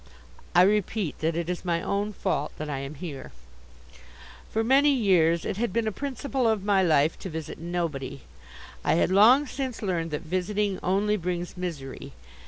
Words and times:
I 0.55 0.63
repeat 0.63 1.19
that 1.19 1.35
it 1.35 1.47
is 1.47 1.63
my 1.63 1.79
own 1.79 2.11
fault 2.11 2.53
that 2.57 2.71
I 2.71 2.79
am 2.79 2.95
here. 2.95 3.31
For 4.49 4.63
many 4.63 4.89
years 4.89 5.45
it 5.45 5.57
had 5.57 5.71
been 5.71 5.85
a 5.85 5.91
principle 5.91 6.47
of 6.47 6.63
my 6.63 6.81
life 6.81 7.19
to 7.19 7.29
visit 7.29 7.59
nobody. 7.59 8.21
I 8.83 8.95
had 8.95 9.11
long 9.11 9.45
since 9.45 9.83
learned 9.83 10.09
that 10.09 10.21
visiting 10.23 10.79
only 10.81 11.17
brings 11.17 11.55
misery. 11.55 12.13